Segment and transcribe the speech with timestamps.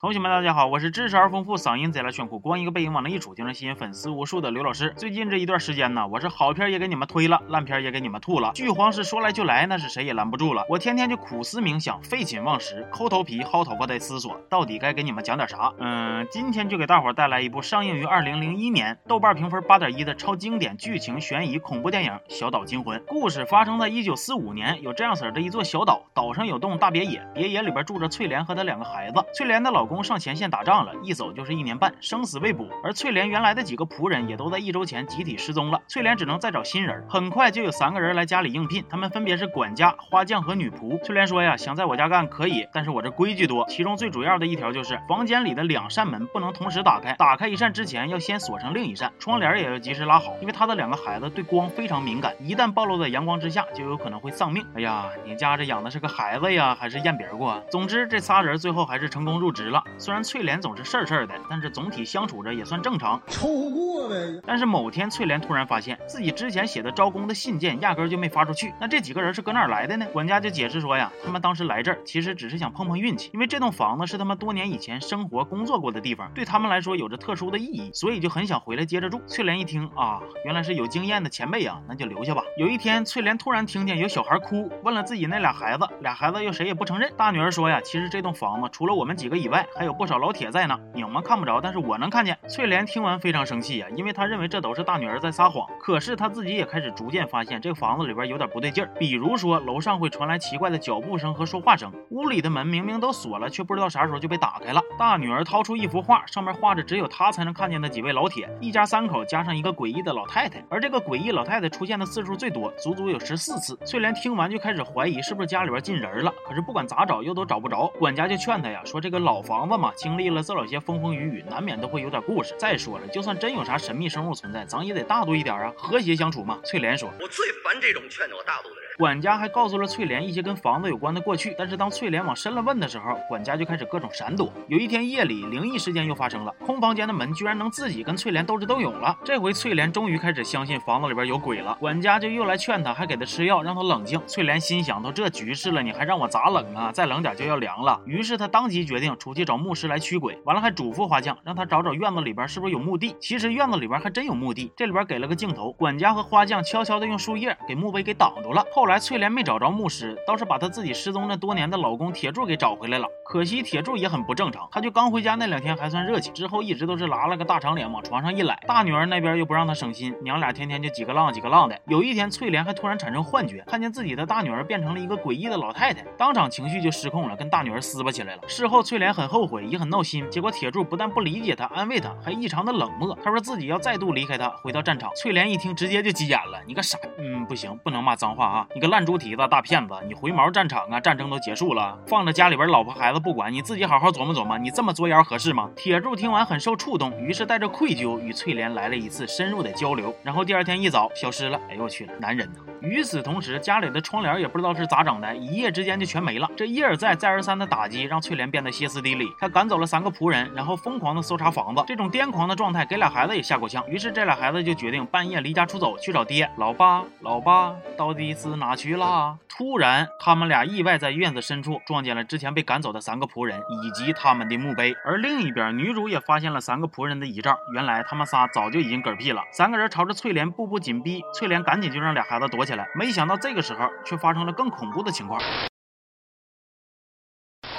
[0.00, 4.94] 同学们，大家好，我是知识而丰富、嗓音贼拉炫酷、光一个背影往那一杵就能吸引粉丝无数的刘老师。
[4.96, 8.50] 最近这一段时间呢，我是好片也给你们推了，烂片也给你们吐了。
[8.54, 10.64] 剧荒是说来就来，那是谁也拦不住了。
[10.70, 15.70] 我天天就苦思冥想，废寝忘食，抠头皮、薅头发在思索，到底该给你们讲点啥？
[15.78, 22.98] 嗯，今天就给大伙带来一部上映于二零零一年、豆瓣评分八点一的超经典剧情悬疑恐怖电影《小岛惊魂》。
[23.04, 29.22] 故事发生在一九四五年，有这样式儿的一座小岛，岛上有栋大别野，别野里边住着翠莲和她两个孩子。
[29.34, 30.70] 翠莲的老公公上前线打仗。
[30.80, 32.68] 了一走就是一年半，生死未卜。
[32.84, 37.04] 而翠莲原来的几个仆人也都在一周前集体失踪了，翠莲只能再找新人。
[37.08, 41.02] 很快就有三个人来家里应聘，他们分别是管家、花匠和女仆。
[41.04, 54.64] 翠莲说呀，想在我家干可以，但是我这规矩多，其中最主要的一条就是房间里的两扇门不能同时打开，打开一扇之前要先锁上另一扇，窗帘也要及时拉好，因为他的两个孩子对光非常敏感，一旦暴露在阳光之下，就有可能会丧命。
[54.76, 57.60] 哎呀，你家这养的是个孩子呀，还是验别过？
[57.70, 59.79] 总之这仨人最后还是成功入职了。
[59.98, 60.60] 虽然翠莲。
[60.60, 64.40] 总是事儿事儿的，但是总体相处着也算正常，抽过呗。
[64.46, 68.74] 但是某天，翠莲突然发现自己之前写的招工的信件压根就没发出去。
[68.78, 70.06] 那这几个人是搁哪儿来的呢？
[70.12, 79.18] 管家就解释说呀，他们当时来这儿其实只是想碰碰运气，因为这栋房子是他们多年以前生活工作过的地方，对他们来说有着特殊的意义，所以就很想回来接着住。
[79.26, 82.42] 翠莲一听啊，原来是有经验的前辈啊，那就留下吧。
[82.58, 87.10] 有一天，翠莲突然听见有小孩哭，问了自己那俩孩子，俩孩子又谁也不承认。
[87.16, 90.50] 大女儿说呀，其实这栋房子除了我们几个以外，还有不少老铁。
[90.50, 92.36] 在呢，你们看不着，但是我能看见。
[92.48, 95.66] 翠莲听完非常生气呀，因为她认为这都是大女儿在撒谎。
[95.78, 104.82] 可是她自己也开始逐渐发现这个房子里边有点不对劲儿，比如说楼上会传来奇怪的脚步声和说话声，屋里的门明明都锁了，却不知道啥时候就被打开了。
[104.98, 110.64] 大女儿掏出一幅画，上面画着只有她才能看见的几位老铁，一家三口加上一个诡异的老太太。
[110.68, 113.76] 而这个诡异老太太出现的次数最多，足足有十四次。
[113.84, 117.86] 翠莲听完就开始怀疑是不是家里边进人了，可是不管咋找又都找不着。
[117.98, 120.42] 管家就劝她呀，说这个老房房子嘛，经历了。
[120.42, 122.54] 这老些风风雨雨，难免都会有点故事。
[122.58, 126.58] 再说了，就算真有啥神秘生物存在，咱也得大度一点啊，和谐相处嘛。
[126.64, 134.52] 翠莲说：“我最烦这种劝我大度的人。”管家还告诉了翠莲一些跟房子有关的过去，但是当翠莲往深了问的时候，管家就开始各种闪躲。
[134.68, 139.16] 有一天夜里，灵异事件又发生了，空房间的门居然能自己跟翠莲斗智斗勇了。
[139.24, 141.74] 这回翠莲终于开始相信房子里边有鬼了。
[141.80, 144.20] 管家就又来劝她，还给她吃药，让她冷静。
[144.26, 146.92] 翠莲心想：都这局势了，你还让我咋冷啊？
[146.92, 147.98] 再冷点就要凉了。
[148.04, 153.16] 于是她当即决定出去找牧师来驱鬼，完了还嘱咐花匠让他找找院子里边是不是有墓地。
[153.18, 158.62] 其实院子里边还真有墓地，这里边给了个镜头，管家和花匠悄悄的用树叶给墓碑给挡住了。
[158.74, 159.70] 后来来翠莲没找着。
[159.70, 168.58] 牧师倒是把她自己失踪了多年的老公铁柱给找回来了，可惜铁柱也很不正常，他就刚回家那两天还算热情，之后一直都是拉了个大长脸往床上一赖。
[168.66, 171.78] 大女儿那边又不让他省心，娘俩天天就几个浪几个浪的。
[171.86, 178.42] 有一天，翠莲还突然产生幻觉，看见自己的大女儿变成了一个诡异的老太太，当场情绪就失控了，跟大女儿撕巴起来了。
[178.48, 180.28] 事后，翠莲很后悔，也很闹心。
[180.30, 183.16] 结果铁柱不但不理解她，安慰她，还异常的冷漠。
[183.22, 185.08] 他说自己要再度离开她，回到战场。
[185.14, 188.66] 翠莲一听，直接就急眼了：“你个傻，嗯，不行，不能骂脏话啊！
[188.74, 191.00] 你个烂猪蹄子！”大骗子，你回毛战场啊！
[191.00, 195.70] 战争都结束了，放着家里边老婆孩子不管，你自己好好琢磨琢磨，你这么作妖合适吗？
[195.74, 201.58] 铁柱听完很受触动，于是带着愧疚与翠莲来了一次深入的交流，然后第二天一早消失了。
[201.68, 202.60] 哎呦我去，男人呐！
[202.80, 206.48] 与此同时，家里的窗帘也不知道是咋整的，一夜之间就全没了。
[206.56, 211.82] 这一而再再而三的打击让翠莲变得歇斯底里，她赶走了三个仆人，然后疯狂的搜查房子。
[211.86, 216.48] 这种癫狂的状态给俩孩子也吓够呛，于是这俩孩子就决定半夜离家出走去找爹。
[216.56, 219.38] 老爸，老爸，到底是哪去了？
[219.48, 224.94] 突然，他们俩意外在院子深处撞见了之前被赶走的三个仆人以及他们的墓碑。
[225.04, 227.58] 而另一边，女主也发现了三个仆人的遗照。
[227.74, 229.42] 原来他们仨早就已经嗝屁了。
[229.50, 232.86] 三个人朝着翠莲步步紧逼，翠莲赶紧就让俩孩子躲起来。
[232.94, 235.40] 没想到这个时候，却发生了更恐怖的情况。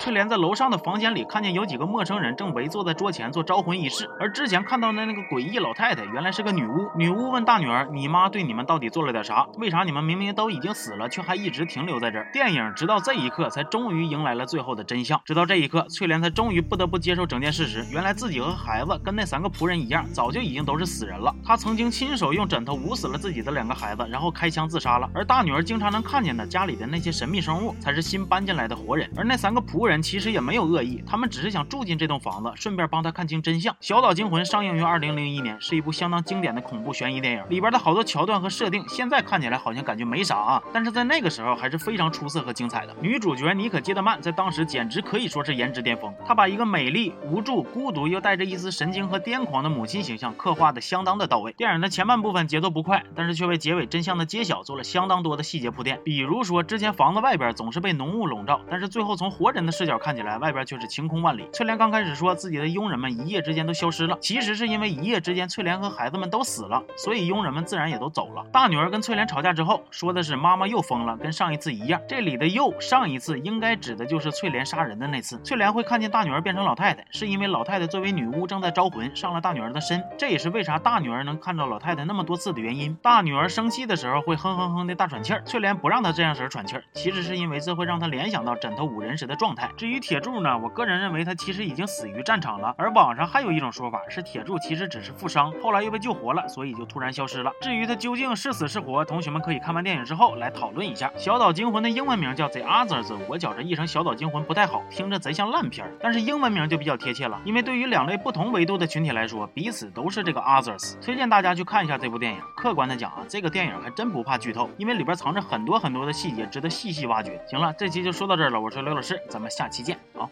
[0.01, 6.89] 翠莲在楼上的房间里看见有几个陌生人正围坐在桌前做招魂仪式，而之前看到的那个诡异老太太原来是个女巫。
[6.95, 9.45] 女巫问大女儿：“你妈对你们到底做了点啥？
[9.59, 15.21] 为啥你们明明都已经死了，却还一直停留在这儿？”电影直到这一刻才终于迎来了最后的真相。
[15.23, 21.31] 直到这一刻，翠莲才终于不得不接受整件事实：原来自己和孩子跟那三个仆人一样，早就已经都是死人了。
[21.45, 25.07] 她曾经亲手用枕头捂死了自己的两个孩子，然后开枪自杀了。
[25.13, 29.07] 而大女儿经常能看见的家里的那些神秘生物，才是新搬进来的活人。
[29.15, 29.90] 而那三个仆人。
[29.91, 33.73] 人其实也没有恶意，他们只是想住进这栋房子，顺便帮他看清真相。
[33.81, 37.43] 《小岛惊魂》上映于二零零一年，是一部相当经典的恐怖悬疑电影。
[37.49, 42.95] 里边的好多桥段和设定，现在看起来好像感觉没啥啊，但是在那个时候还是非常出色和精彩的。
[43.01, 51.51] 女主角妮可基德曼在当时简直可以说是颜值巅峰，她把一个美丽、无助、孤独又带着一丝神经和癫狂的母亲形象刻画的相当的到位。
[51.53, 55.99] 电影的前半部分节奏不快，但是却为结尾真相的揭晓做了相当多的细节铺垫。
[56.05, 61.49] 比如说，之前房子外边总是被浓雾笼罩，但是最后从活人的视角看起来，外边却是晴空万里。
[61.51, 68.45] 翠莲刚开始说自己的佣人们一夜之间都消失了，其实是因为一夜之间翠莲和孩子们都死了，所以佣人们自然也都走了。
[68.51, 71.99] 大女儿跟翠莲吵架之后，说的是妈妈又疯了，跟上一次一样。
[72.07, 75.41] 这里的又上一次应该指的就是翠莲杀人的那次。
[75.43, 80.03] 翠莲会看见大女儿变成老太太，是因为老太太作为女巫正在招魂，上了大女儿的身。
[80.15, 82.95] 这也是为啥大女儿能看到老太太那么多次的原因。
[83.01, 89.70] 大女儿生气的时候会哼哼哼的大喘气儿，翠莲不让她这样式喘气儿，其实是因为这会让她联想到枕头五人时的状态。
[89.77, 92.73] 至于铁柱呢，我个人认为他其实已经死于战场了。
[92.77, 97.51] 而网上还有一种说法是铁柱其实只是负伤，后来又被救活了，所以就突然消失了。
[97.61, 101.11] 至于他究竟是死是活，同学们可以看完电影之后来讨论一下。
[101.15, 105.91] 小岛惊魂的英文名叫 The Others，我觉着译成小岛惊魂不太好，听着贼像烂片儿。
[105.99, 111.01] 但是英文名就比较贴切了，因为对于两类不同维度的群体来说，彼此都是这个 Others。
[111.01, 112.39] 推荐大家去看一下这部电影。
[112.55, 117.41] 客观的讲啊，这个电影还真不怕剧透，因为里边藏着很多很多的细节，值得细细挖掘。
[117.49, 120.27] 行了，这期就说到这儿了，我是刘老师，咱们下下期见好。